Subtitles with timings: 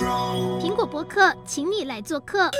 [0.00, 2.50] 苹果博客，请你来做客。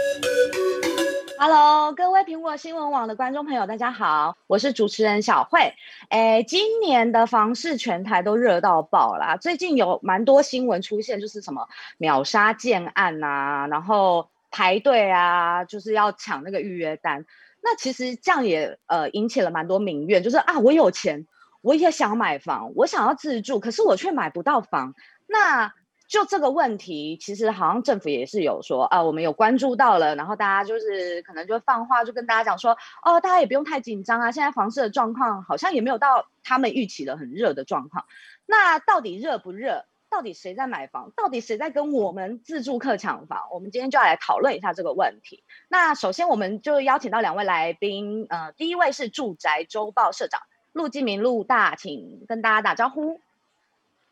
[1.38, 5.72] Hello，各位苹果新闻网的观众朋友，大家好，我是主持人小慧。
[6.10, 9.38] 诶，今年的房市全台都热到爆啦！
[9.38, 11.66] 最近有蛮多新闻出现，就是什么
[11.96, 17.24] 秒杀建案啊，然后排队啊，就是要抢那个预约单。
[17.62, 21.26] 那其实这样也呃引起了蛮多民怨，就是啊，我有钱，
[21.62, 24.94] 我也想买房，我想要自住，可是我却买不到房。
[25.26, 25.72] 那
[26.10, 38.06] 就这个问题，其实好像政府也是有说啊，我们有关注到了，然后大家就是可能就放话，就跟大家讲说，哦，大家也不用太紧张啊，现在房市的状况好像也没有到他们预期的很热的状况。
[38.44, 39.86] 那到底热不热？
[40.10, 41.12] 到底谁在买房？
[41.14, 43.42] 到底谁在跟我们自住客抢房？
[43.52, 45.44] 我们今天就要来讨论一下这个问题。
[45.68, 50.40] 那首先，我们就邀请到两位来宾，呃，第一位是住宅周报社长
[50.72, 53.20] 陆继明陆大，请跟大家打招呼。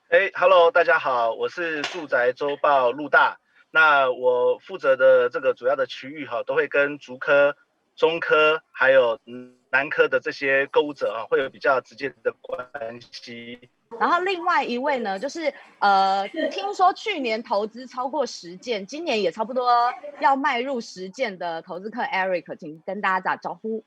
[0.09, 3.39] 哎哈喽，大家好，我是住宅周报陆大。
[3.71, 7.55] 那我负责的这个主要的区域哈，都会跟竹科、
[7.95, 9.19] 中科还有
[9.69, 12.67] 南科的这些购物者啊，会有比较直接的关
[13.13, 13.69] 系。
[14.01, 23.85] 然后另外一位呢，就是呃，听说去年投资超过十件，今年也差不多要迈入十件的投资客 Eric，请跟大家打招呼。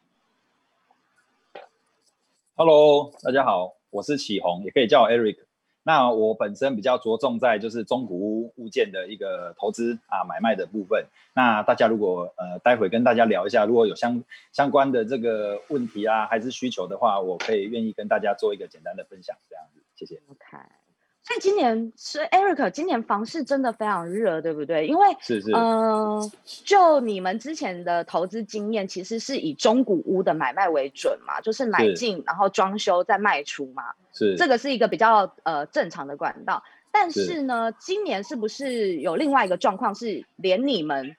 [2.54, 5.38] Hello，大家好，我是启宏，也可以叫我 Eric。
[5.84, 11.08] 那我本身比较着重在就是中古物件的一个投资啊买卖的部分。
[11.34, 20.22] 那大家如果呃待会跟大家聊一下，如果有相相关的这个问题啊还是需求的话，我可以愿意跟大家做一个简单的分享，这样子，谢谢。
[20.30, 20.81] OK。
[21.24, 24.88] 所以今年是 Eric，今年房市真的非常热，对不对？
[24.88, 26.32] 因为是是，嗯、呃，
[26.66, 33.84] 就你们之前的投资经验，其实是以中古屋的买卖为准嘛，就是买进然后装修再卖出嘛，
[34.14, 36.64] 是这个是一个比较呃正常的管道。
[36.92, 41.16] 但是呢，今年是不是有另外一个状况，是连你们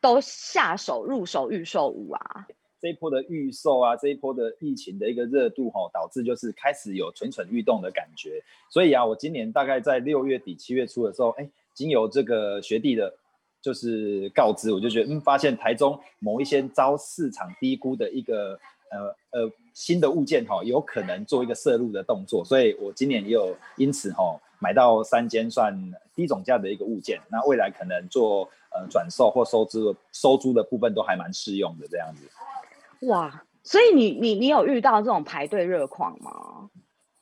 [0.00, 2.46] 都下手入手预售屋啊？
[2.84, 8.42] 这一波的预售啊，这一波的疫情的一个热度哈、哦，导致就是开始有蠢蠢欲动的感觉。
[8.68, 13.10] 所以啊，我今年大概在六月底七月初的时候，哎，经由这个学弟的，
[13.62, 18.50] 就是告知，我就觉得，嗯，发现台中某一些遭市场低估的一个
[18.90, 22.44] 呃呃新的物件哈、哦，有可能做一个涉入的动作。
[22.44, 25.74] 所以我今年也有因此哈、哦，买到三间算
[26.14, 27.18] 低总价的一个物件。
[27.30, 28.44] 那未来可能做
[28.74, 32.28] 呃转售或收租收租的部分都还蛮适用的这样子。
[33.06, 36.70] 哇，所以你你你有遇到这种排队热况吗？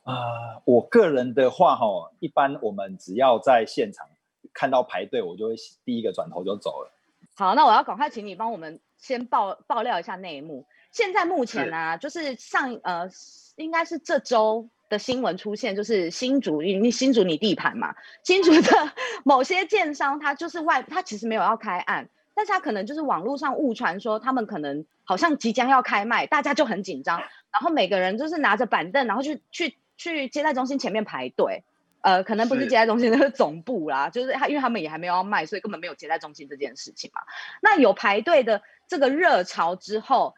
[0.03, 4.05] 啊、呃，我个人的话哈，一般我们只要在现场
[4.53, 5.55] 看到排队，我就会
[5.85, 6.91] 第一个转头就走了。
[7.35, 10.65] 好，那我要赶快请你帮我们先爆爆料一下内幕。
[10.91, 13.09] 现在目前呢、啊，就是上呃，
[13.55, 18.91] 应该是这周的新闻出现，就是新竹，你新竹你地盘嘛，新竹的
[19.25, 22.09] 某些建商他就是外，他其实没有要开案。
[22.35, 27.19] 但是他可能就是网络上误传说他们可能好像即将要开卖，大家就很紧张，
[27.51, 31.63] 然后每个人就是拿着板凳，然后去去去接待中心前面排队，
[32.01, 37.21] 呃，可能不是接待中心， 那是总部啦，就是他因为他们也还没有要卖，所以根本没有接待中心这件事情嘛。
[37.61, 40.35] 那有排队的这个热潮之后，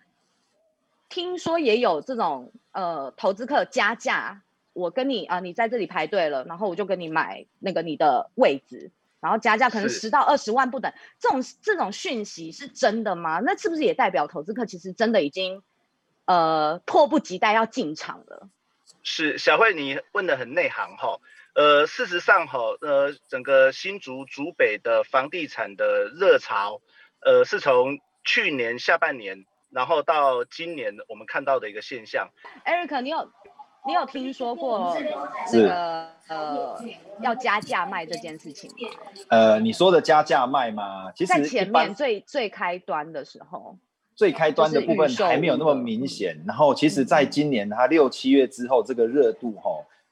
[1.09, 4.41] 听说也有这种呃投资客加价，
[4.73, 8.91] 我跟你啊、呃，你在这里排队了，然后我就跟你买那个你的位置。
[9.25, 13.39] 然后加价可能十到二十万不等，这种这种讯息是真的吗？
[13.39, 15.63] 那是不是也代表投资客其实真的已经
[16.25, 18.47] 呃迫不及待要进场了？
[19.01, 21.19] 是小慧，你问的很内行哈。
[21.55, 26.81] 呃，事实上哈，呃，整个新竹竹北的房地产的热潮，
[27.21, 32.29] 呃，是从去年下半年，然后到今年我们看到的一个现象。
[32.63, 33.31] Eric，你有？
[33.87, 34.97] 你有听说过
[35.47, 36.75] 这个呃
[37.21, 38.89] 要加价卖这件事情吗？
[39.29, 41.11] 呃，你说的加价卖吗？
[41.11, 43.77] 其实在前面最最开端的时候，
[44.15, 46.35] 最开端的部分还没有那么明显。
[46.47, 49.69] 然后，其实在今年它六七月之后，这个热度哈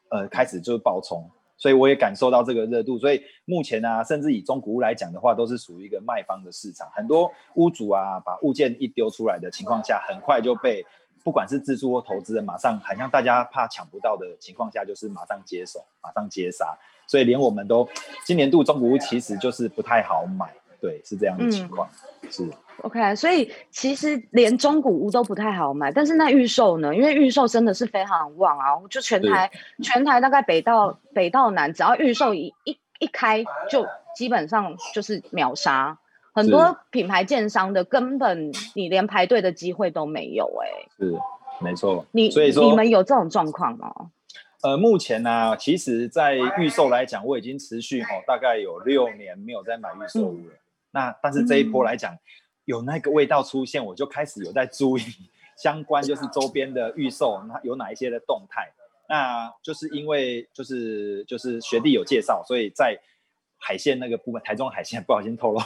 [0.10, 3.00] 呃开始就是爆冲，所以我也感受到这个热度。
[3.00, 6.88] 所以目前呢、啊，甚至以中古屋来讲的话，都是属于一个卖方的市场。
[6.94, 10.86] 很多屋主啊，把物件一丢出来的情况下，很快就被。
[11.24, 16.78] 不管是自住或投资人，马上好像大家怕抢不到的情况下，就是马上接手，马上接杀，
[17.08, 17.88] 所以连我们都
[18.26, 21.88] 今年度中古屋其实就是不太好买，对，是这样的情况，
[22.22, 22.50] 嗯、是。
[22.82, 26.94] OK，所以其实连中古屋都不太好买，但是那预售呢？
[26.94, 29.50] 因为预售真的是非常旺啊，就全台
[29.82, 35.98] 全台大概北到北到南，只要预售一一一开，就基本上就是秒杀。
[36.34, 41.20] 很多品牌建商的根本你连排队的机会都没有哎、欸，是
[41.62, 42.04] 没错。
[42.12, 43.94] 你所以说你们有这种状况吗？
[44.64, 50.54] 呃，目前呢、啊，其实，在预售来讲，我已经持续哈、哦，大概有六年没有再买预售屋了。
[50.54, 50.60] 嗯、
[50.92, 52.20] 那但是这一波来讲，嗯、
[52.66, 55.04] 有那个味道出现，我就开始有在注意
[55.56, 58.72] 相关，就是周边的预售，那有哪一些的动态。
[59.08, 62.98] 那就是因为就是就是学弟有介绍，所以在。
[63.66, 65.62] 海鲜那个部分，台中海鲜 不小心透露，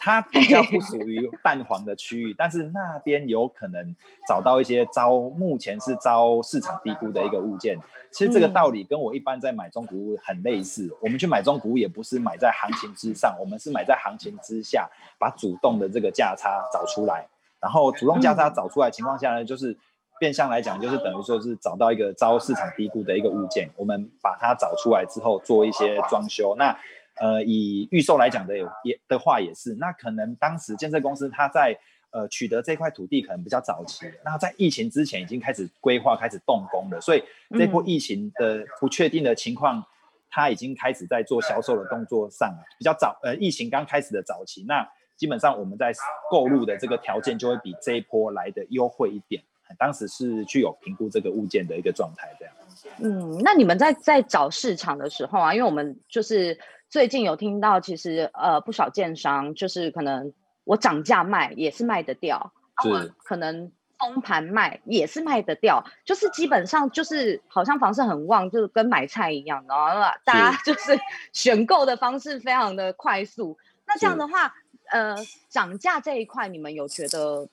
[0.00, 3.94] 它比较不属于 蛋黄的区域，但是那边有可能
[4.26, 7.78] 找到一些招，目前是招市场低估的一个物件。
[8.10, 14.88] 其实这个道理跟我一般在买中古屋很类似，我们去买中古屋也不是买在行情之上，我们是买在行情之下，
[15.18, 17.28] 把主动的这个价差找出来，
[17.60, 19.76] 然后主动价差找出来情况下呢，就是
[20.18, 26.74] 变相来讲，就是等于说是找到一个招市场低估的一个物件，我们把它找出来之后做一些装修，那。
[27.20, 31.76] 呃，以预售来讲的也的话也是，那可能当时建设公司它在
[32.10, 39.84] 呃取得这块土地可能比较早期，那在疫情之前已经开始规划、开始动工了，所以这波疫情的不确定的情况，
[40.30, 43.18] 它已经开始在做销售的动作上比较早。
[43.24, 45.92] 呃，疫情刚开始的早期，那基本上我们在
[46.30, 49.42] 购入的这个条件就会比这一波来的优惠一点。
[49.76, 52.54] 当时是具有评估这个物件的一个状态，这样。
[53.00, 56.56] 嗯，那你们在在找市场的时候啊，因为我们就是。
[56.90, 60.32] 最近有听到，其实呃不少建商就是可能
[60.64, 62.52] 我涨价卖也是卖得掉，
[62.82, 70.98] 是啊、可能封盘卖也是卖得掉，就是基本上就是好像房市很旺，就是跟买菜一样，然后大家就是
[71.34, 73.58] 选购的方式非常的快速。
[73.86, 74.54] 那这样的话，
[74.90, 75.14] 呃
[75.50, 77.46] 涨价这一块，你们有觉得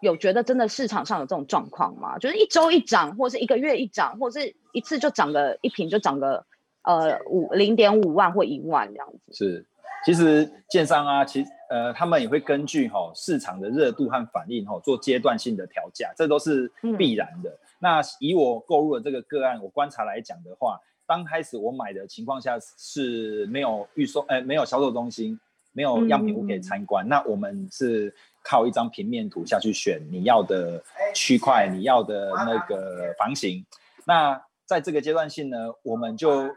[0.00, 2.16] 有觉得真的市场上有这种状况吗？
[2.18, 6.46] 就是一周一涨，或是一个月一涨，或是一次就涨个一瓶就涨个。
[6.82, 9.64] 呃，五零点五万或一万这样子是，
[10.04, 17.50] 其实建商啊，其呃，他们也会根据哈、哦、市场的热度和反应哈、哦、做阶段性的调价，这都是必然的。
[17.50, 25.38] 嗯、那以我购入的这个个案，我观察来讲的话，刚开始我买的情况下是没有预售，呃，没有销售中心，
[25.72, 28.12] 没有样品屋可以参观，嗯、那我们是
[28.42, 30.82] 靠一张平面图下去选你要的
[31.14, 33.64] 区块，你要的那个房型。
[34.04, 36.48] 那在这个阶段性呢，我们就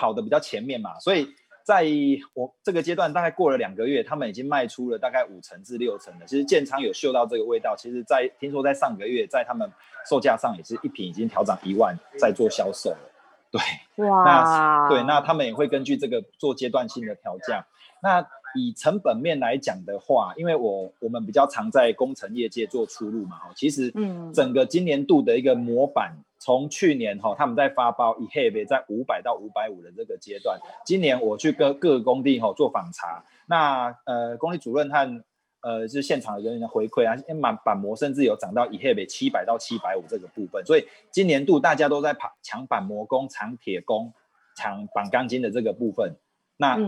[0.00, 1.28] 跑的比较前面嘛，所以
[1.62, 1.84] 在
[2.32, 6.24] 我这个阶段，大概过了两个月，他们已经卖出了大概五成至六成了。
[6.26, 9.70] 其实建仓有嗅到这个味道，其实在听说在上个月，在他们
[10.08, 13.10] 售价上也是一瓶已经调涨一万，在做销售了。
[13.50, 13.60] 对，
[14.06, 17.66] 哇，那对，那他们也会根据这个做阶段性的调价。
[18.02, 26.12] 那以成本面来讲的话，因为我我们比较常在工程业界做出入嘛，哦其实嗯，整个今年度的一个模板。
[26.42, 35.22] 从去年哈，他们在发包以黑别在五百到五百五的这个阶段，今年我去各各个工地哈做访查，那呃工地主任和
[35.60, 44.10] 呃就是现场的人员的回馈啊，板板模甚至有涨到以黑别七百到七百五这个部分，所以今年度大家都在跑抢板模工、抢铁工、
[44.56, 46.16] 抢绑钢筋的这个部分，
[46.60, 46.78] 那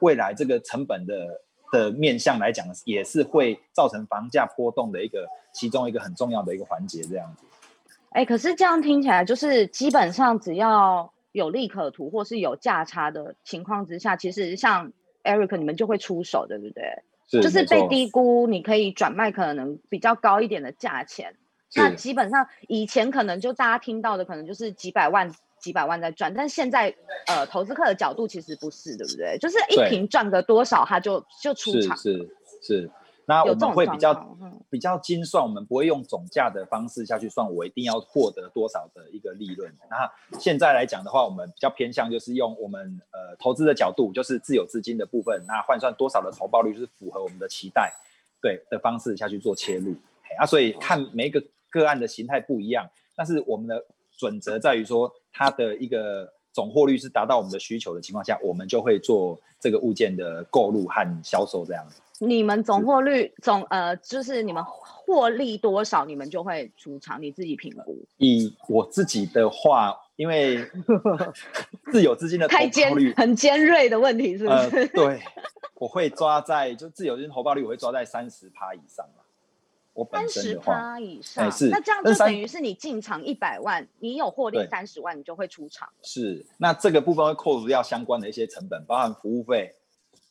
[0.00, 1.40] 未来这个成本的
[1.70, 7.44] 的面向来讲，也是会造成房价波动的一个其中一个很重要的一个环节，这样子。
[8.10, 14.92] 哎、欸，可是这样听起来，就是基本上只要有利可图或是有价差的情况之下，其实像
[15.22, 16.82] Eric 你们就会出手，对不对？
[17.28, 21.36] 是，就是被低估，你可以转卖可能比较高一点的价钱。
[21.74, 25.32] 那基本上以前可能就大家听到的可能就是几百万、
[25.62, 26.94] 几百万在赚，但现在
[27.26, 29.38] 呃，投资客的角度其实不是，对不对？
[29.38, 31.96] 就是一瓶赚个多少，他就就出场。
[31.96, 32.18] 是
[32.60, 32.90] 是是。
[33.24, 34.36] 那我们会比较
[34.68, 39.72] 比较精算，我们不会用总价的方式下去算，我一定要获得多少的一个利润。
[39.88, 47.94] 那现在来讲的话，我们比较偏向就是用我们呃投资的角度，就是自有资金的部分，那换算多少的投报率是符合我们的期待，
[48.42, 49.94] 对的方式下去做切入。
[50.36, 51.40] 啊，所以看每一个
[51.70, 53.84] 个案的形态不一样，但是我们的
[54.18, 62.00] 准则在于说，它的一个总货率是达到我们的需求的情况下，我们就会做这个物件的购入和销售这样子。
[62.18, 67.98] 你们总货率总呃，就是你们获利多少，你们就会出场，你自己评估。
[68.18, 70.64] 以我自己的话，因为
[71.90, 74.76] 自有资金的投报率很尖锐的问题，是不是？
[74.76, 75.20] 呃、 对，
[75.74, 79.04] 我会抓在就自有资金投报率，我会抓在三十趴以上。
[80.02, 85.88] 我本身的话，三十趴以上，那这样就等于是你进场一百万，你有获利三十万，你就会出场。
[86.02, 89.72] 是，那这个部分会扣除掉相关的一些成本，包含服务费。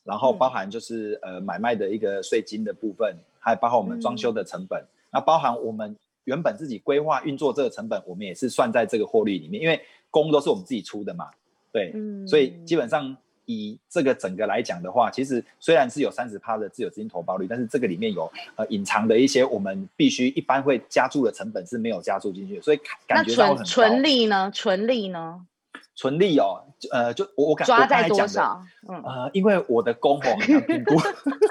[0.04, 11.30] 然后包含就是、嗯、呃买卖的一个税金的部分，还包含我们装修的成本，嗯、那包含我们原本自己规划运作这个成本，我们也是算在这个获利里面，因为工都是我们自己出的嘛，
[11.72, 13.16] 对，嗯、所以基本上
[13.52, 24.50] 以以这个整个来讲的话，其实虽然是有三十趴的自有资金投报率，但是这个里面有呃隐藏的一些我们必须一般会加注的成本是没有加注进去的，所以感觉到很纯纯利呢？
[24.54, 25.46] 纯利呢？
[25.94, 28.64] 纯利哦，呃，就我我感抓在多少？
[28.88, 30.98] 嗯呃，因为我的工哦很难评估，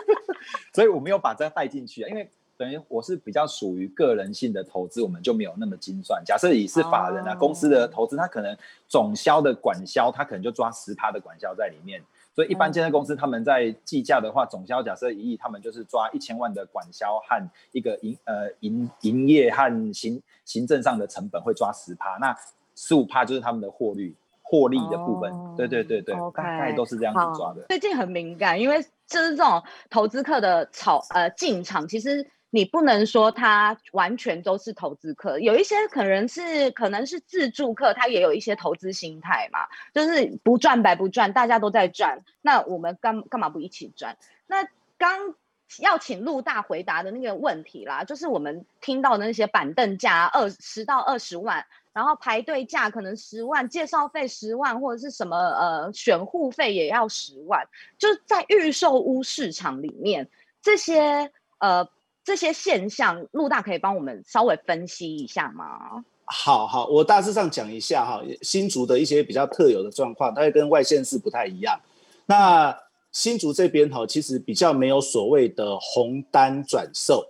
[0.73, 2.29] 所以我没有把这个带进去啊，因为。
[2.61, 6.23] 等于我是比较属于个人性的投资，我们就没有那么精算。
[6.23, 8.55] 假设你是法人啊，公司的投资，他可能
[8.87, 11.99] 总销的管销，他可能就抓十趴的管销在里面。
[12.35, 22.37] 所以一般建设公司他们在计价的话，总销假设一亿，他们就是抓一千万的管销和一个营呃营营业和行行政上的成本会抓十趴，那
[22.75, 25.33] 十五趴就是他们的获率获利的部分。
[25.57, 27.63] 对对对对，大概都是这样子抓的。
[27.69, 32.23] 最近很敏感，因为就是这种投资客的炒呃进场，其实。
[32.53, 39.59] 你不能说他完全都是投资客，有一些可能是可能是自住客，他也有一些投资心态嘛，
[39.93, 44.17] 就是不赚白不赚，大家都在赚，那我们干干嘛不一起赚？
[44.47, 44.67] 那
[44.97, 45.33] 刚
[45.79, 57.65] 要请陆大回答的那个问题啦，就是我们听到的那些板凳价二十到二十万，然后排队价可能十万，介绍费十万，或者是什么呃选户费也要十万，
[57.97, 60.27] 就在预售屋市场里面
[60.61, 61.87] 这些呃。
[62.23, 66.03] 这些现象，陆大可以帮我们稍微分析一下吗？
[66.25, 71.77] 好好，我大致上讲一下哈，新竹的一些比较特有的状况，它会跟外县市不太一样。
[72.25, 72.77] 那
[73.11, 77.27] 新竹这边哈，其实比较没有所谓的红单转售。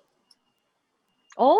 [1.37, 1.55] 哦，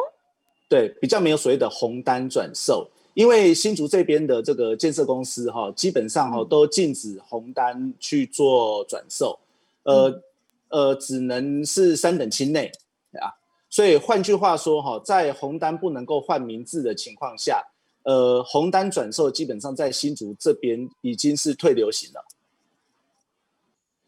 [0.69, 9.39] 对，比较没有所谓的红单转售，因为新竹这边的这个建设公司哈，基本上哈都禁止红单去做转售，
[9.83, 10.21] 呃、嗯、
[10.69, 12.71] 呃，只能是三等亲内。
[13.19, 13.33] 啊，
[13.69, 17.63] 所以换句话说哈，在红单不能够换名字的情况下，
[18.03, 22.25] 呃，红单转售基本上在新竹这边已经是退流行了。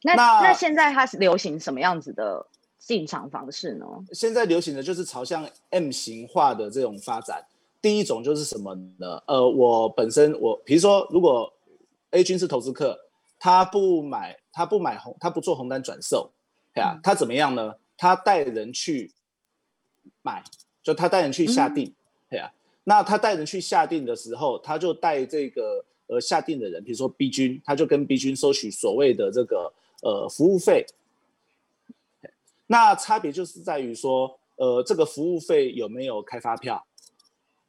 [0.04, 2.46] 那那，那现在它是流行什么样子的
[2.78, 3.86] 进场方式呢？
[4.12, 7.46] 现在流行的就是朝向 M 型化的这种发展。
[7.82, 9.22] 第一种就是什么呢？
[9.28, 11.52] 呃，我本身我比如说，如果
[12.12, 12.98] A 君是投资客，
[13.40, 16.32] 他不买，他不买红，他不做红单转售，
[16.74, 17.76] 对啊，他怎么样呢？
[18.04, 19.10] 他带人去
[20.24, 20.44] 买，
[20.82, 21.94] 就他带人去下定，
[22.30, 22.52] 对啊。
[22.84, 30.86] 那他带人去下定的时候，他就带这个呃下定的人，比如说 B 君，他就跟 B 君收取所谓的这个呃服务费。
[32.68, 36.86] 那差别就是在于说，呃，这个服务费有没有开发票？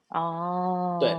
[0.09, 1.13] 哦，对。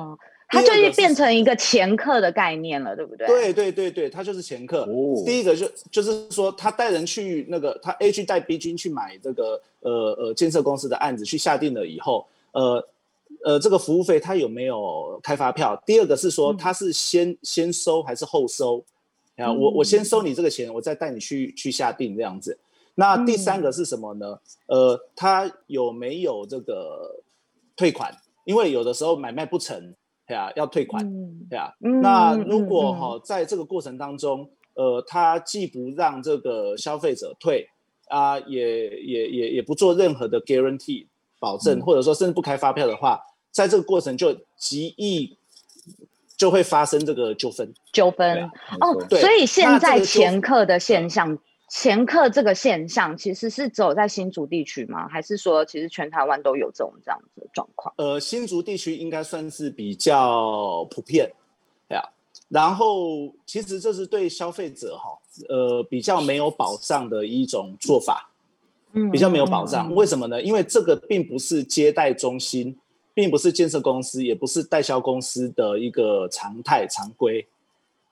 [0.48, 3.25] 它就是变成一个前客的概念了，对不对？
[3.28, 4.84] 对对对对，它就是前客。
[4.84, 12.88] 哦、第一个就就是说，他带人去那个，他 A 去带 B 君去买这个呃呃建设公司的案子，去下定了以后，呃
[13.44, 15.75] 呃，这个服务费他有没有开发票？
[15.84, 18.84] 第二个是说，他是先、嗯、先收还是后收？
[19.38, 22.58] 啊，我我先收你这个钱，我再带你去去下定这样子。
[22.94, 24.40] 那第三个是什么呢？
[24.68, 27.20] 嗯、呃，他有没有这个
[27.75, 28.16] 退款？
[28.46, 29.94] 因为有的时候买卖不成。
[30.27, 31.72] 对啊，要退款，嗯、对啊。
[31.82, 37.70] 嗯、那如果哈、哦，在这个过程当中，呃，他既不让这个消费者退
[38.08, 41.08] 啊，也也也也不做任何的 guarantee
[41.39, 45.38] 保证，嗯、或者说甚至不开发票的话，在这个过程就极易
[46.38, 47.74] 就会发生这个纠纷。
[47.94, 48.51] 纠纷、啊、
[48.82, 51.38] 哦，对，所以现在前客的现象。
[51.67, 55.07] 前客这个现象其实是只有在新竹地区吗？
[55.07, 57.93] 还是说其实全台湾都有这种这样子的状况？
[57.98, 61.31] 呃，新竹地区应该算是比较普遍，
[61.89, 62.03] 对啊。
[62.50, 65.17] 然后其实这是对消费者哈，
[65.50, 68.29] 呃，比较没有保障的一种做法，
[68.93, 69.91] 嗯，比较没有保障。
[69.95, 70.39] 为什么呢？
[70.41, 72.77] 因为这个并不是接待中心，
[73.15, 77.45] 并不是建设公司，也不是代销公司的一个常态常规。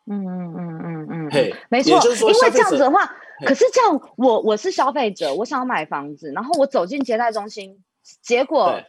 [0.05, 3.09] 嗯嗯嗯嗯嗯，嘿，没错，因为这样子的话。
[3.39, 7.83] 可是这样，我我是消费者，我想要买房子，然后我走进接待中心，
[8.21, 8.81] 结果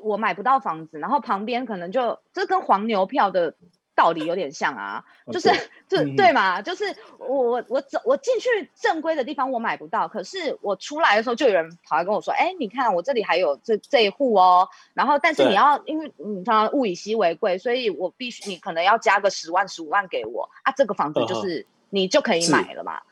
[0.00, 3.54] 我买不到房子，然后旁边可能就这跟黄牛票的
[3.94, 5.50] 道理有点像啊， 就是
[5.88, 23.02] 就对嘛，就是我我我走我进去正规的地方我买不到，可是我出来的时候就有人跑来跟我说，哎，你看我这里还有这这一户哦，然后但是你要因为你看物以稀为贵，所以我必须你可能要加个十万十五万给我啊，这个房子就是你就可以买了嘛。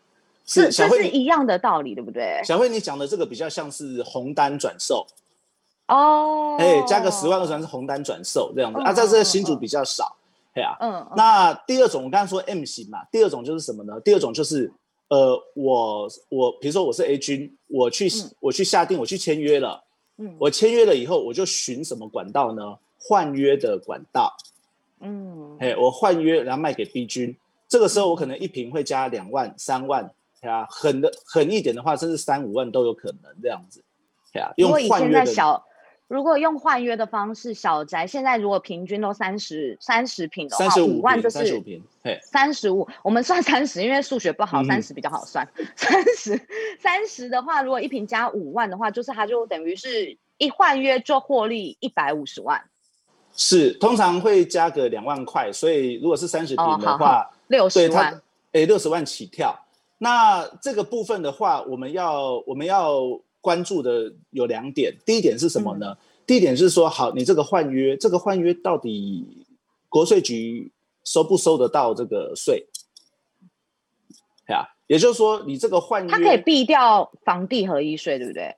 [0.50, 2.40] 是，这是一样的道理，对不对？
[2.44, 5.06] 小慧，你讲的这个比较像是红单转售。
[5.86, 10.16] 哦，哎，加个十万二十万是红单转售这样子、嗯、啊，在这个新主比较少，
[10.52, 14.00] 对啊，嗯，那第二种我刚才说 M 型嘛，第二种就是什么呢？
[14.00, 14.72] 第二种就是
[15.08, 19.82] 呃，我我比如说我是 A 君，我去、嗯、我去下定，我去签约了，
[20.18, 22.76] 嗯，我签约了以后，我就寻什么管道呢？
[22.98, 24.36] 换约的管道，
[25.00, 27.36] 嗯，哎，我换约然后卖给 B 君。
[27.68, 33.84] 这个时候我可能一瓶会加两万、三万，对啊，狠的狠一点的话，甚至三五万都有可能这样子，
[34.32, 34.52] 对啊。
[34.56, 35.62] 用换约的。
[36.08, 41.84] 如果用换约的方式，小宅现在如果平均都三十三十平的话，五万就是三十五坪，
[42.20, 45.46] 三十五，我们算三十，因为数学不好，三十比较好算。
[45.76, 46.40] 三十
[46.80, 52.60] 三十的话，如果一平加五万的话，就是它就等于是一换约就获利一百五十万。
[53.36, 59.56] 是，通常会加个两万块，所以如果是三十平的话，六十、哦、万，哎，六十万起跳。
[60.02, 63.20] 那这个部分的话，我们要我们要。
[63.42, 65.86] 关注的有两点，第一点是什么呢？
[65.92, 69.46] 嗯、第一点是说，好，你这个换约，这个换约到底
[69.88, 70.70] 国税局
[71.04, 72.66] 收不收得到这个税？
[74.48, 78.54] 啊，也就是说，你这个换约，它可以避掉房地合一税，对不对？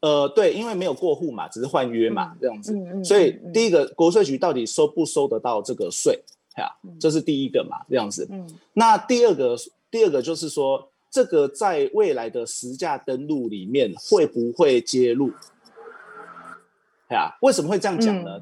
[0.00, 2.72] 呃，对，因为没有过户嘛，只是换约嘛，嗯、这样子。
[2.72, 6.20] 嗯嗯、所以第一个，国税局到底收不收得到这个税？
[6.56, 6.66] 啊，
[6.98, 8.26] 这是第一个嘛，这样子。
[8.28, 8.44] 嗯。
[8.72, 9.54] 那第二个，
[9.90, 10.90] 第二个就是说。
[11.08, 15.30] 这个在未来的实价登录里面会不会揭露？
[17.08, 18.36] 啊，为什么会这样讲呢？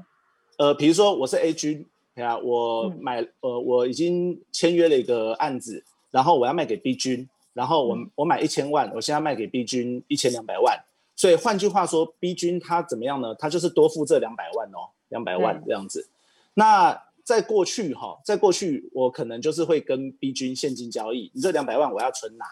[0.56, 1.86] 嗯、呃，比如说我是 A 君，
[2.16, 10.76] 啊，我买，嗯、呃，我已经签约了一个案子，然后我要卖给 B 君，然后我、嗯、我买一千万，我现在卖给 B 君一千两百万，
[11.14, 13.32] 所以换句话说，B 君他怎么样呢？
[13.36, 16.00] 他就是多付这两百万哦，两百万这样子。
[16.00, 16.10] 嗯、
[16.54, 22.44] 那在过去哈，在过去我可能就是会跟 B 君现金交易，你这两百万我要存哪。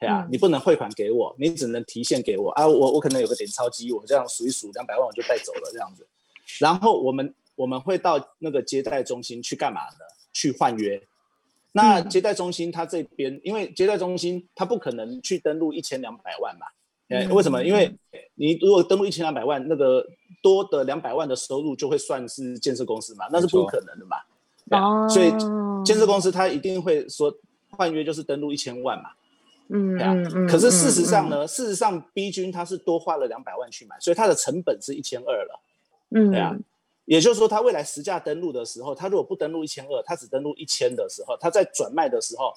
[0.00, 2.64] 对啊，你不能汇款给我，你只能提现给我啊！
[2.64, 6.06] 我我可能有个点钞机，我这样数一数，两百万我就带走了这样子。
[6.60, 10.04] 然后我们我们会到那个接待中心去干嘛呢？
[10.32, 11.02] 去换约。
[11.72, 16.66] 那接待中心他这边，因为接待中心他不可能去登录一千两百万嘛。
[17.08, 17.28] 嗯。
[17.34, 17.62] 为什么？
[17.62, 17.94] 因为
[18.34, 20.06] 你如果登录一千两百万，那个
[20.42, 24.16] 多的两百万的收入就会算是建设公司嘛，那是不可能的嘛。
[24.70, 25.08] 哦。
[25.08, 25.30] 所以
[25.84, 27.34] 建设公司它一定会说
[27.70, 29.10] 换约就是登录一千万嘛。
[29.70, 35.60] 嗯，嗯，可是事实上呢，嗯、事实上 B 君他是多花了两百万去买，所以他的成本是一千二了。
[36.10, 36.56] 嗯，对啊，
[37.04, 42.54] 也就是说，他未来实价登录的时候，他如果不登录一千二，他只登录一千的时候，他在转卖的时候，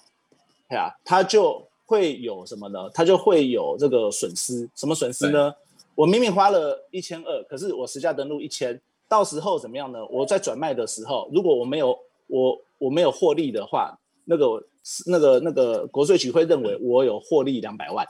[0.69, 2.79] 对啊，他就会有什么呢？
[2.93, 4.69] 它就会有这个损失。
[4.75, 5.53] 什么损失呢？
[5.93, 9.99] 我明明花了一千二，可是我实价登录一千，到时候怎么样呢？
[10.09, 14.63] 我在转卖的时候，如果我没有我我没有获利的话，那个。
[15.05, 18.03] 那个那个国税局会认为我有获利两百万，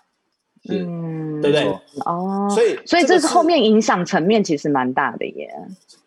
[0.70, 1.68] 嗯，对不对？
[2.06, 5.54] 哦，所以所以这是后面影响层面其实蛮大的耶。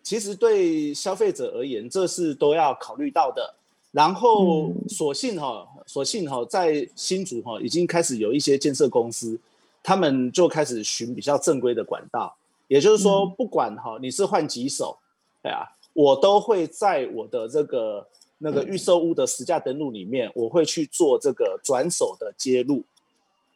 [0.01, 3.53] 其实对消费者而言，这是都要考虑到的。
[3.91, 9.39] 然后，所幸哈，所幸哈，在新竹哈已经开始有一些建设公司，
[9.83, 12.35] 他们就开始寻比较正规的管道。
[12.67, 14.97] 也就是说，不管哈你是换几手，
[15.41, 18.07] 对啊，我都会在我的这个。
[18.37, 22.83] 那个预售屋的实价登录里面，我会去做这个转手的揭露，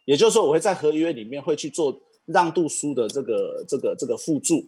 [0.05, 4.65] 也就是说，我会在合约里面会去做让渡书的这个这个这个附注，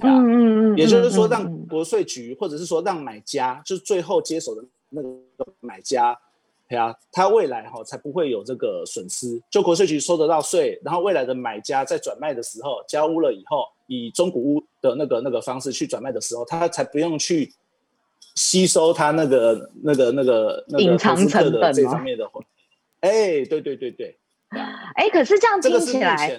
[0.00, 5.08] 嗯嗯嗯，也就是说，让国税局或者是说让买家，就是最后接手的那个
[5.60, 6.20] 买家，对
[6.74, 17.52] 啊，他未来哈才不会有这个损失，就国税局收得到税，然后未来的买家在转卖的时候交屋了以后，以中古屋的那个那个方式去转卖的时候，他才不用去。
[18.36, 22.40] 吸收他那个、那个、那个、那个隐藏成本这方面的话，
[22.98, 24.18] 哎，对对对对，
[24.96, 26.36] 哎，可是这样听起来，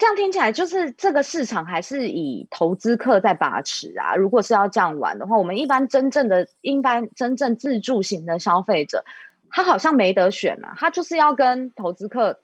[0.00, 4.16] 这样听起来就是这个市场还是以投资客在把持啊。
[4.16, 9.04] 如果是要这样玩的话，我们一般真正的、一般真正自助型的消费者，
[9.50, 12.40] 他好像没得选啊，他就是要跟投资客，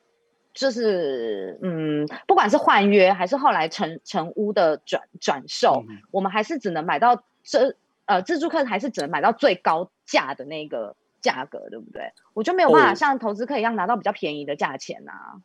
[0.53, 7.75] 就是嗯，不管是换约还是后来成成屋的转转售，嗯、我们还是只能买到这。
[8.09, 12.13] 呃，自助客还是只能买到最高价的那个价格，对不对？
[12.35, 15.35] 我就没有办法像投资客一样拿到比较便宜的价钱呐、啊。
[15.35, 15.43] 哦，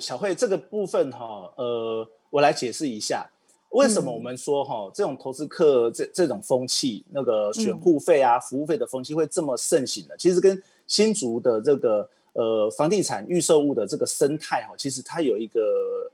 [0.00, 3.28] 小慧，这个部分哈，呃，我来解释一下，
[3.70, 15.60] 为什么我们说哈，这种投资客这这种风气，那个选户费啊、服务费的风气会这么盛行呢，其实跟新竹的这个呃房地产预售物的这个生态哈，其实它有一个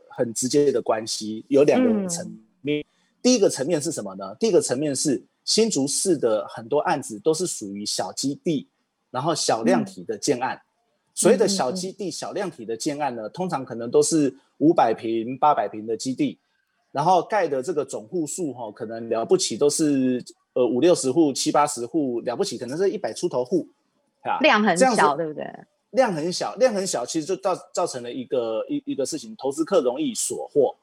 [0.09, 2.27] 很直接的关系，有两个层
[2.61, 2.81] 面。
[2.81, 2.85] 嗯、
[3.23, 4.35] 第一个层面是什么呢？
[4.41, 5.23] 第一个层面是。
[5.45, 8.69] 新竹市的很多案子都是属于小基地，
[9.11, 10.63] 然后小量体的建案。
[11.15, 16.39] 所谓的小基地、小量体的建案呢，通常可能都是五百平、八百平的基地，
[16.91, 23.69] 然后盖的这个总户数哈，可能了不起都是呃五六十户、七八十户，了不起可能是一百出头户，
[24.23, 25.45] 啊，量很小，对不对？
[25.91, 30.75] 量很小，量很小，其实就造造成了一个一一个事情，投资客容易锁货。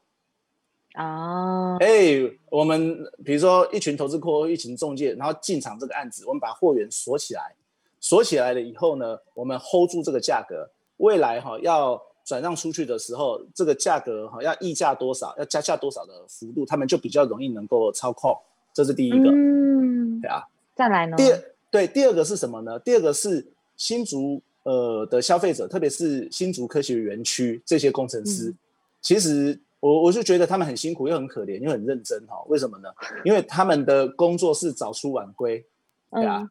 [0.94, 7.56] 哦，哎、欸，我们比如说一群投资客、一群中介，然后进场这个案子，我们把货源锁起来，
[8.00, 18.38] 锁起来了以后呢，我们 hold 住这个价格，未来哈要转让出去的时候，这个价格哈要溢价多少，要加价多少的幅度，他们就比较容易能够操控。
[18.74, 20.44] 这是第一个，嗯，对啊。
[20.76, 21.18] 再来呢？
[21.18, 22.80] 第二，对，第二个是什么呢？
[22.80, 28.58] 第二个是新竹呃的消费者，特别是新竹科学园区这些工程师，嗯、
[29.02, 32.42] 其实我我就觉得他们很辛苦又很可怜又很认真哈。
[32.48, 32.90] 为什么呢？
[33.26, 35.66] 因为他们的工作是早出晚归，
[36.12, 36.40] 对啊。
[36.42, 36.50] 嗯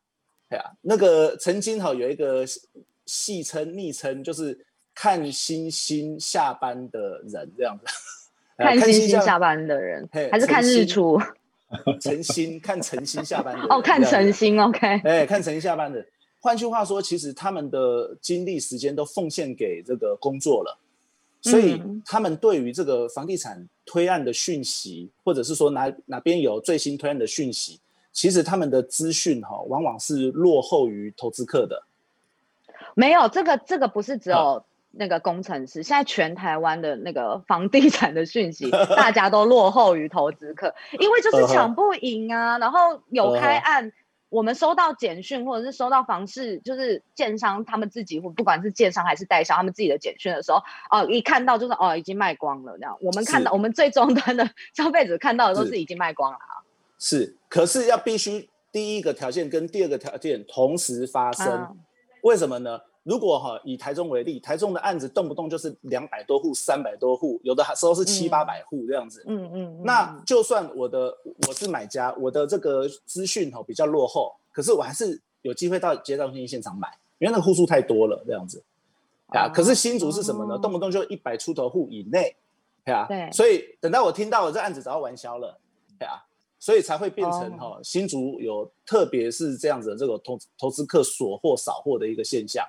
[0.48, 2.44] 对啊，那个曾经哈有一个
[3.06, 4.58] 戏称昵称，就是
[4.94, 7.84] 看星星下班的人这样子。
[8.56, 11.20] 看星星下班的人，还是看日出？
[12.00, 13.62] 晨星看晨星下班的。
[13.68, 15.00] 哦，看晨星，OK。
[15.04, 16.04] 哎，看晨星下班的。
[16.40, 20.78] 换句话说，其实他们的精力时间都奉献给这个工作了，
[21.42, 27.78] 所以他们对于这个房地产推案的讯息，或者是说哪哪边有最新推案的讯息。
[28.12, 31.84] 其实他们的资讯哈，往往是落后于投资客的。
[32.94, 42.58] 没有这个，这个不是只有那个工程师，啊、现在全台湾的那个房地产的讯息，大家都落后于投资客，因为就是抢不赢啊。
[42.58, 43.92] 然后有开案，
[44.30, 52.96] 我们收到简讯或者是收到房市，就是建商他们自己，或不管是建商还是代销，他们自己的简讯的时候，哦，一看到就是哦，已经卖光了这样。
[53.00, 56.38] 我们看到，我们最终端的 消费者看到的都是已经卖光了。
[56.98, 61.72] 是，可是要必须第一个条件跟第二个条件同时发生，啊、
[62.22, 62.80] 为什么呢？
[63.04, 69.24] 如果哈以台中为例，台中的案子动不动就是两百多户、三百多户，有的时候是七八百户这样子。
[69.26, 69.50] 嗯嗯。
[69.54, 76.86] 嗯嗯，那就算我的我是买家，我的这个资讯哈比较落后，可是我还是有机会到街道性现场买，
[77.18, 78.62] 因为那个户数太多了这样子。
[79.28, 79.48] 啊，啊。
[79.48, 80.56] 可是新竹是什么呢？
[80.56, 82.36] 哦、动不动就一百出头户以内，
[82.84, 83.06] 对啊。
[83.08, 83.30] 对。
[83.32, 85.58] 所以等到我听到了这案子早要完销了，
[85.98, 86.22] 对啊。
[86.60, 87.76] 所以才会变成哈、oh.
[87.84, 92.66] 新竹有特别是这样子的这个投投资客锁货少货的一个现象。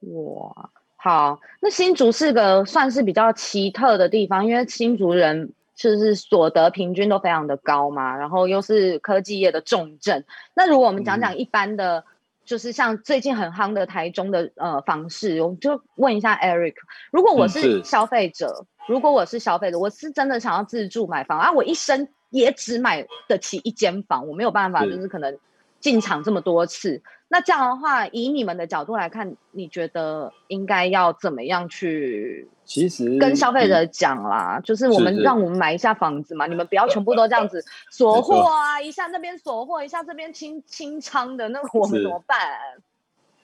[0.00, 10.24] 哇，好，那新竹是个算是比较奇特的地方，因为新竹人就是所得平均都非常的高嘛，然后又是科技业的重镇。
[10.54, 12.04] 那如果我们讲讲一般的，嗯、
[12.44, 16.74] 就是像最近很夯的台中的呃房市，我就问一下 Eric，
[17.12, 22.08] 如果我是消费者，嗯、如果我是消费者，我是真的想要自住买房啊，我一生。
[22.32, 25.38] 也只买得起一间房，我没有办法，就是可能
[25.78, 27.00] 进场这么多次。
[27.28, 32.48] 那这样的话，以你们的角度来看，你觉得应该要怎么样去？
[32.64, 42.38] 其实跟消费者讲啦，嗯、就是我们让我们买一下房子嘛，你们不要全部都这样子 锁货啊，一下那边锁货，一下这边清清仓的，那我们怎么办？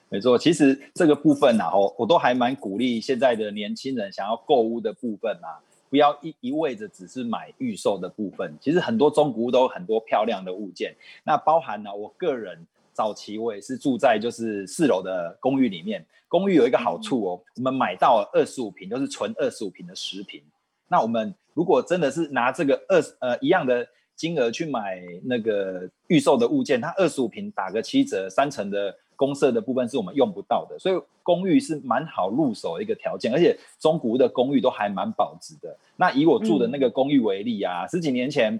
[0.09, 5.61] 没错，其实这个部分啊，我我都还蛮鼓励现在的年轻人想要购物的部分啊。
[5.89, 10.95] 不要一一味着只是买预售的部分，其实很多中古屋都有很多漂亮的物件。
[11.23, 16.05] 那包含呢，我个人早期我也是住在就是四楼的公寓里面。
[16.27, 20.41] 公寓有一个好处哦，我们买到二十五平，都是纯二十五平的十平。
[20.87, 28.95] 那我们如果真的是拿这个二呃一样的金额去买那个预售的物件，它二十五平打个七折，三成的。
[29.19, 35.75] 公社的部分是我们用不到的，所以公寓是蛮好入手的一个条件，而且中古的公寓都还蛮保值的。
[35.97, 38.57] 那以我住的那个公寓为例啊，十几年前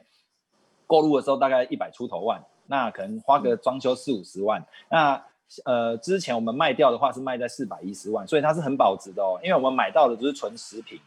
[0.86, 4.62] 购入的时候大概一百出头万，那可能花个装修四五十万。
[4.91, 5.24] 那
[5.63, 11.00] 呃之前我们卖掉的话是卖在四百一十万，所以它是很保值的哦，因为我们买到的就是纯食品。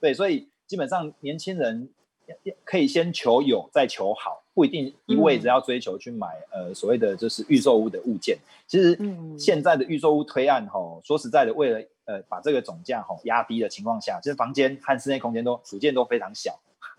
[0.00, 1.88] 对，所以基本上年轻人
[2.64, 4.42] 可以先求有，再求好。
[4.54, 8.96] 不一定一味着要追求去买、嗯、呃所谓的就是预售屋的物件，其实
[9.36, 16.56] 现在的预售屋推案吼，说实在的，为了呃把这个总价吼压低的情况下，其实房间和室内空间都组件都非常小，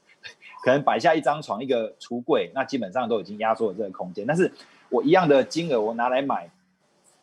[0.66, 4.26] 可能摆下一张床一个橱柜，那基本上都已经压缩了这个空间。
[4.28, 4.52] 但是
[4.90, 6.50] 我一样的金额我拿来买，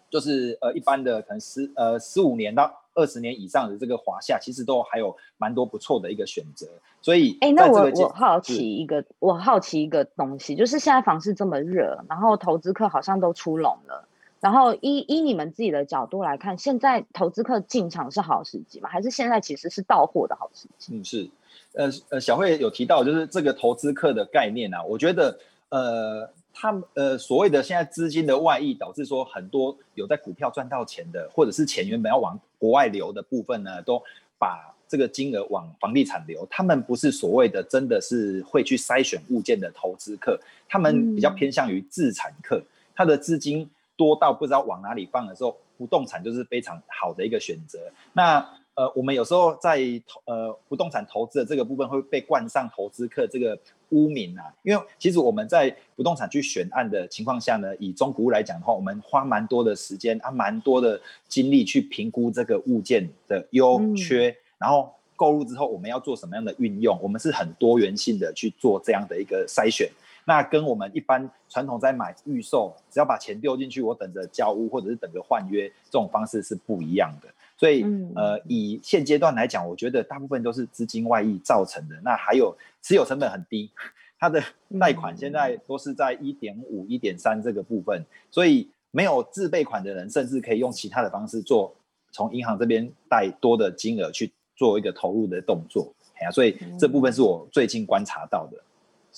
[0.09, 2.82] 就是呃一般的可能十呃十五年到。
[2.95, 6.67] 二十年以上的这个华夏，其实都还有蛮多不错的一个选择。
[7.01, 14.09] 所以，哎、欸，那我我好奇一个，我好奇一个东西，就是现在房市这么热，然后投资客好像都出笼了。
[14.41, 18.89] 然后依依你们自己的角度来看，现在投资客进场是好时机吗？
[18.89, 20.95] 还是现在其实是到货的好时机？
[20.97, 21.31] 嗯，是。
[21.75, 26.31] 呃呃，小慧有提到就是这个投资客的概念啊，我觉得呃。
[26.55, 34.03] 他们呃所谓的现在资金的外溢，导致说很多有在股票赚到钱的，或者是钱原本要往国外流的部分呢，都
[34.39, 36.47] 把这个金额往房地产流。
[36.51, 40.39] 他们不是所谓的真的是会去筛选物件的投资客，
[40.69, 42.59] 他们比较偏向于自产客。
[42.59, 47.79] 嗯、他的资金多到不知道往哪里放的时候，不动产就是非常好的一个选择。
[48.13, 53.59] 那呃，我们有时候在投呃不动产投资的这个部分会被冠上投资客这个
[53.93, 69.89] 污名啊，因为其实我们在不动产去选案的情况下呢，以中古屋来讲的话，我们花蛮多的时间啊，蛮多的精力去评估这个物件的优缺，嗯、然后购入之后我们要做什么样的运用，我们是很多元性的去做这样的一个筛选。
[70.25, 77.29] 那跟我们一般传统在买预售，只要把钱丢进去，我等着交屋或者是等着换约，这种方式是不一样的。
[77.63, 81.95] 所以，嗯、呃，以现阶段来讲，我觉得大部分都是资金外溢造成的。
[82.03, 83.71] 那还有持有成本很低，
[84.19, 84.43] 它的
[84.81, 91.73] 贷款现在都是在一点五、一点三这个部分，所以没有自备款的人，甚至可以用其他的方式做，
[92.11, 95.95] 从银行这边贷多的金额去做一个投入的动作。
[96.17, 98.59] 哎呀，所以这部分是我最近观察到的。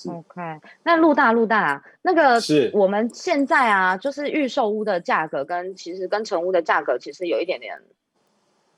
[0.07, 0.39] OK，
[0.83, 7.81] 那陆大陆大，那个是我们现在啊，就是预售屋的价格跟其实跟成屋的价格其实有一点点，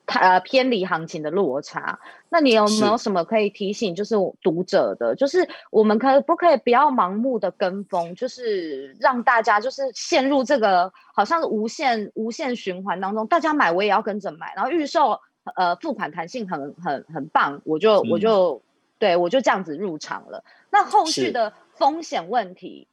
[0.08, 2.00] 呃偏离行情的落差。
[2.30, 15.20] 那你有没有什么可以提醒，就是读者的，就是我们可不可以不要盲目的跟风，就是让大家就是陷入这个好像是无限无限循环当中，大家买我也要跟着买，然后预售
[15.56, 18.62] 呃付款弹性很很很棒，我就我就。
[19.00, 20.44] 对，我就这样子入场了。
[20.72, 22.88] 那后续的风险问题，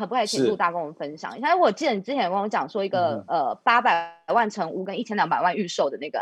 [0.00, 1.48] 可不可以请陆大跟我们分享一下？
[1.48, 6.18] 因为我记得你之前有跟我讲说一个、嗯、呃八百万成屋跟一千两百万预售的那个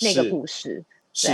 [0.00, 0.84] 那个故事。
[1.12, 1.30] 是，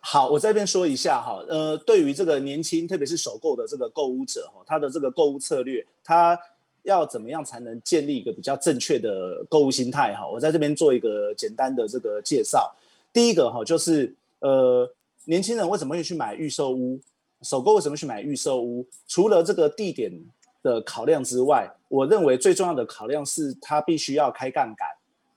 [0.00, 1.42] 好，我在这边说一下哈。
[1.48, 6.38] 呃，对于这个年轻，特别是首购的这个购物者哈，他的这个购物策略，他
[6.82, 10.26] 要怎么样才能建立一个比较正确的购物心态哈？
[10.26, 12.74] 我在这边做一个简单的这个介绍。
[13.12, 14.90] 第一个哈，就是呃。
[15.26, 17.00] 年轻人为什么会去买预售屋？
[17.40, 18.86] 首购为什么去买预售屋？
[19.08, 20.12] 除了这个地点
[20.64, 24.88] 的考量之外，我认为最重要的考量是他必须要开杠杆，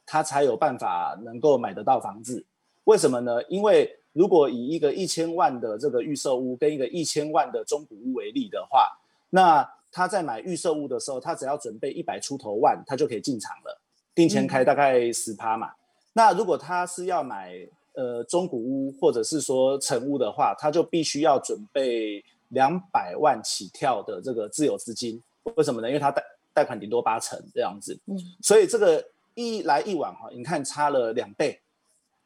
[0.06, 2.44] 他才有办法能够买得到房子。
[2.86, 3.44] 为什么呢？
[3.50, 8.98] 因为如果以一个一千万的这个预售屋跟一个一千万的中古屋为例的话，
[9.30, 13.82] 那他在买预售屋的时候，他只要准备一百出头万，他就可以进场了，
[14.16, 15.68] 定钱开大概十趴嘛。
[15.68, 15.76] 嗯、
[16.13, 17.54] 那如果他是要买
[17.94, 25.22] 呃，中古屋或者是说成屋的话，他就必须要准备两百万起跳的这个自有资金。
[25.56, 25.88] 为什么呢？
[25.88, 27.98] 因为它贷贷款顶多八成这样子。
[28.06, 31.60] 嗯，所以这个一来一往哈，你看差了两倍，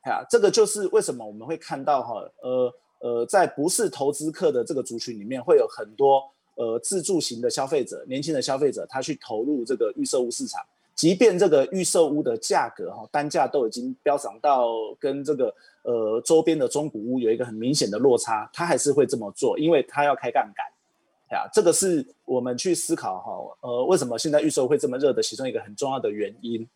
[0.03, 6.23] 啊，这个就是为什么我们会看到哈，呃呃，在不是投资客的这个族群里面，会有很多
[6.55, 10.63] 呃自住型的消费者，年轻的消费者，他去投入这个预售屋市场。
[10.93, 14.67] 即便这个预售屋的价格哈，单价都已经飙涨到
[14.99, 26.67] 跟这个呃周边的中古屋有一个很明显的落差，他还是会这么做，因为他要开杠杆，啊，这个是我们去思考哈，呃，为什么现在预售会这么热的其中一个很重要的原因。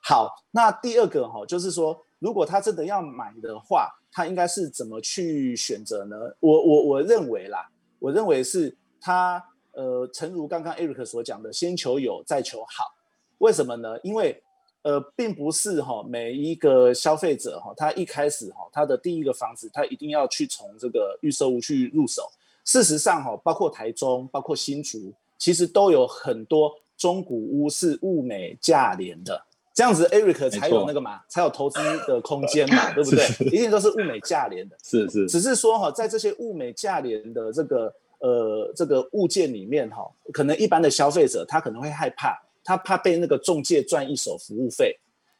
[0.00, 6.16] 好，那第二个哈，就是说，如果他真的要买的话，他应该是怎么去选择呢？
[6.40, 12.94] 我我我认为啦，我认为是他呃，诚如刚刚 Eric 所讲的，先求有，再求好。
[13.38, 13.98] 为什么呢？
[14.02, 14.40] 因为，
[14.84, 22.30] 呃，并不是哈每一个消费者哈，他一开始哈他的第一个房子，他一定要去从这个预售屋去入手。
[22.66, 29.42] 事实上哈，包括台中，包括新竹，其实都有很多中古屋是物美价廉的，
[29.72, 33.26] 这样子 Eric 才有那个嘛，才有投资的空间嘛，对不对？
[33.48, 34.76] 一定都是物美价廉的。
[34.84, 42.38] 是是，只是说哈，在这些物美价廉的这个呃这个物件里面哈，可能一般的消费者他可能会害怕。
[42.64, 44.98] 他怕被那个中介赚一手服务费，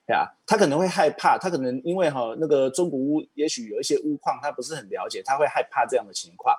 [0.08, 6.54] 呀，他可能会害怕，他可能因为哈那个中古屋也许有一些屋况他不是很了解，他会害怕这样的情况。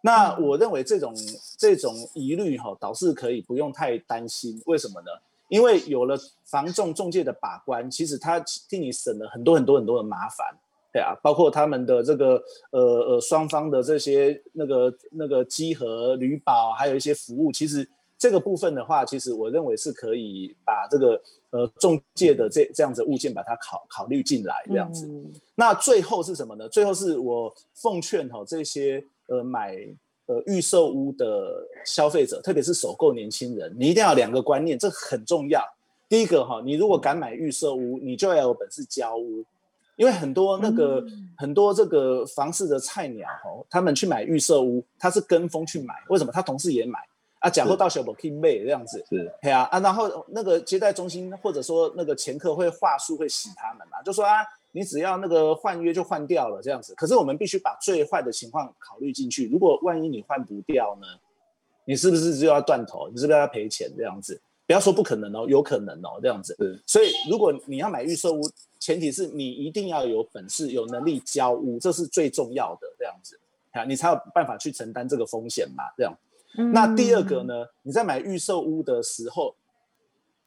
[0.00, 1.14] 那我认为这种
[1.56, 4.60] 这种疑虑哈，倒是可以不用太担心。
[4.66, 5.06] 为什么呢？
[5.48, 10.46] 因为有了房仲中介的把关，其实他替你省了很多很多很多的麻烦，
[10.92, 17.88] 对啊，包括他们的这个呃呃双方的这些那个那个稽核、旅保，还有一些服务，其实。
[18.18, 25.06] 这个部分的话，其实我认为是可以把这个呃中介的这这样子物件把它考考虑进来这样子。
[25.06, 26.68] 嗯、那最后是什么呢？
[26.68, 29.76] 最后是我奉劝哈这些呃买
[30.26, 35.62] 呃预售屋的消费者，特别是首购年轻人，你一定要有两个观念，这很重要。
[36.08, 39.44] 第一个哈，你如果敢买预售屋，你就要有本事交屋，
[39.94, 46.32] 因为很多那个、嗯、很多这个房市的菜鸟哈，他们去买预售屋，他是跟风去买，为什么？
[46.32, 46.98] 他同事也买。
[47.40, 61.06] 啊，假货到小宝可以卖这样子，是，对啊，啊，然后那个接待中心或者说那个前客会话术会洗他们嘛，就说啊，你只要那个换约就换掉了这样子，可是我们必须把最坏的情况考虑进去，如果万一你换不掉呢，
[61.84, 63.08] 你是不是就要断头？
[63.08, 64.40] 你是不是要赔钱这样子？
[64.66, 66.54] 不要说不可能哦，有可能哦，这样子。
[66.86, 68.42] 所以如果你要买预售屋，
[68.78, 73.38] 前提是你一定要有本事、有能力交屋，这是最重要的，这样子
[73.70, 76.12] 啊，你才有办法去承担这个风险嘛，这样。
[76.58, 79.54] 嗯、那第二个呢，你在买预售屋的时候，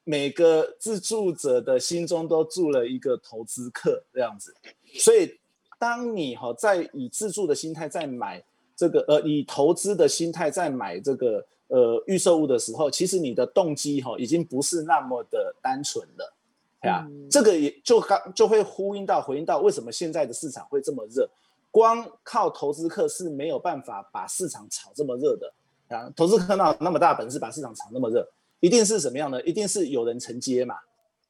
[0.03, 4.53] 每个自住者的心中都住了一个投资客，这样子。
[4.99, 5.39] 所以
[5.79, 8.43] 当你哈在以自住的心态在买
[8.75, 11.43] 这个，呃，以投资的心态在买这个。
[11.73, 16.33] 呃，预售屋的时候，其实你的动机哈、哦、已经不是那么的单纯了，
[16.81, 21.29] 对啊，嗯、这个也就刚就会呼应到回应到为什么现在的市场会这么热，
[21.71, 25.53] 光靠投资客是没有办法把市场炒这么热的
[25.93, 28.27] 啊，投资客哪那么大本事把市场炒那么热，
[28.59, 29.41] 一定是什么样呢？
[29.43, 30.75] 一定是有人承接嘛，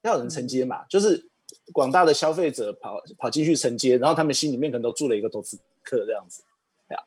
[0.02, 1.24] 要有人承接嘛，嗯、就是
[1.72, 6.42] 广大的消费者跑跑进去承接，然后他们心里面可能都住了一个投资客这样子，
[6.88, 7.04] 对啊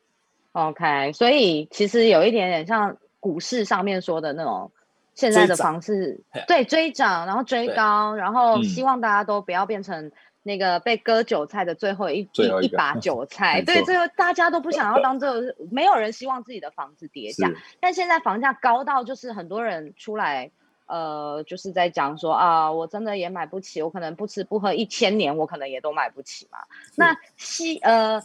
[0.52, 2.96] ，OK，所以其实有一点点像。
[3.18, 4.70] 股市上面说的那种，
[5.16, 10.12] 现在的房市对追涨，然后追高，然后希望大家都不要变成
[10.46, 13.60] 那个被割韭菜的最后一一一把韭 菜。
[13.62, 17.52] 对，最后大家都不想要 当这个，没有人希望自己的房子跌价。
[17.80, 20.52] 但现在房价高到，就是很多人出来，
[20.86, 26.58] 呃，就是在讲说啊，我真的也买不起，我可能不吃不喝一千年，我可能也都买不起嘛。
[26.94, 28.22] 那西呃。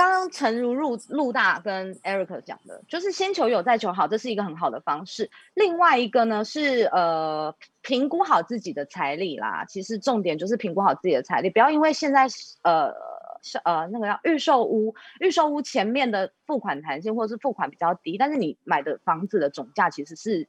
[0.00, 5.30] 刚刚诚如陆陆大跟 Eric 讲的，就是先求有再求好，这是一个很好的方式。
[5.52, 12.22] 另外一个呢是呃评估好自己的财力啦，其实重点就是评估好自己的财力，不要因为现在
[12.62, 12.94] 呃
[13.42, 20.48] 是呃那个要预售屋，预售屋前面的付款弹性或者是付款比较低，但是你买的房子的总价其实是。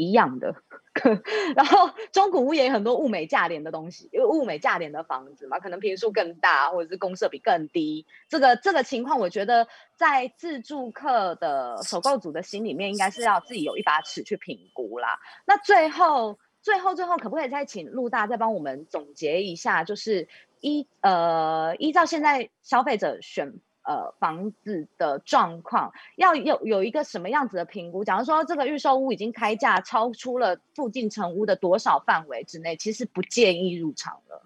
[0.00, 0.54] 一样的，
[1.54, 8.06] 然后中古屋也有很多物美价廉的东西，因为物美价廉的房子嘛，可能坪数更大，或者是公设比更低。
[8.28, 15.18] 这个这个情况，我觉得在自住客的首购族的心里面，应该是要自己有一把尺去评估啦。
[15.44, 20.28] 那最后最后最后，可不可以再请陆大再帮我们总结一下，就是
[20.60, 23.52] 依呃依照现在消费者选。
[23.90, 28.04] 呃，房子的状况要有有一个什么样子的评估？
[28.04, 34.40] 假如说这个预售屋已经开价超出了附近成屋的多少范围之内，其实不建议入场了。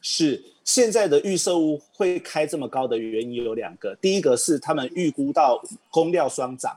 [0.00, 6.74] 是现在的预售屋会开这么高的原因有两个，第一个是他们预估到工料双涨，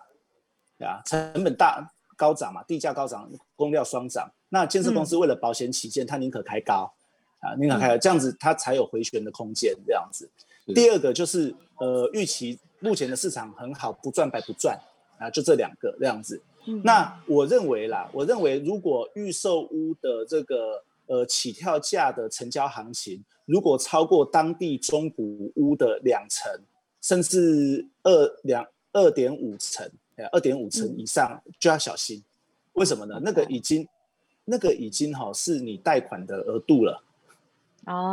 [0.80, 6.92] 啊，成本大高涨嘛，地价高涨，工料双涨，那建设公司为了保险起见，他宁可开高，
[7.40, 10.30] 啊，宁可开高，这样子它才有回旋的空间，这样子。
[10.74, 14.80] 第二个就是呃，预期目前的市场很好，不赚白不赚
[15.18, 16.42] 啊，就这两个这样子。
[16.68, 26.52] 嗯、那我认为啦，我认为如果预售屋的这个呃起跳价的成交行情，如果超过当地中古屋的两成，
[27.02, 29.90] 甚至二两二点五成，
[30.32, 32.18] 二点五成以上就要小心。
[32.20, 32.24] 嗯、
[32.74, 33.20] 为什么呢？
[33.24, 33.88] 那个已经
[34.46, 37.02] 那个已经哈是你贷款的额度了。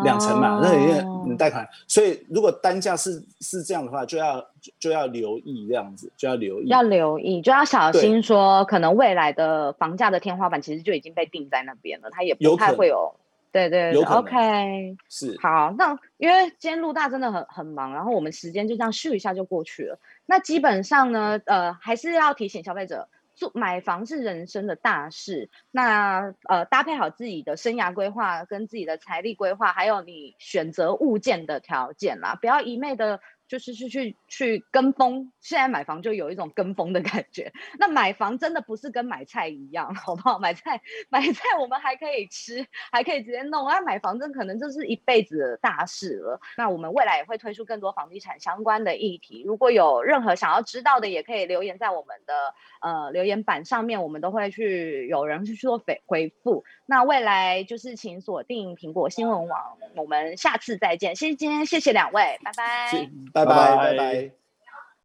[0.05, 13.15] 两成嘛，那因为你贷款，所以如果单价是是这样的话，就要就，就要留意这样子，就要留意，要留意，就要小心说，可能未来的房价的天花板其实就已经被定在那边了，它也不太会有，有
[13.53, 15.37] 对对，对，OK，是。
[15.41, 23.09] 好，那因为今天陆大真的很很忙，然后我们时间就这样咻一下就过去了，那基本上呢，呃，还是要提醒消费者。
[23.37, 33.21] 做买房是人生的大事，那呃搭配好自己的生涯规划跟自己的财力规划，还有你选择物件的条件啦，不要一昧的。
[33.49, 37.53] 就是去去去跟风，现在买房就有一种跟风的感觉。
[37.79, 40.39] 那买房真的不是跟买菜一样，好不好？
[40.39, 43.67] 买菜买菜我们还可以吃，还可以直接弄。
[43.69, 46.41] 那，买房真可能就是一辈子的大事了。
[46.57, 49.43] 那我们未来也会推出更多房地产相关的议题。
[49.45, 56.65] 如果有任何想要知道的，也可以留言在我们的呃留言板上面，我们都会去有人去做回回复。
[56.87, 61.17] 那未来就是请锁定苹果新闻网，我们下次再见。
[61.17, 63.09] 谢谢今天谢谢两位，拜拜。
[63.33, 64.46] 拜拜拜拜。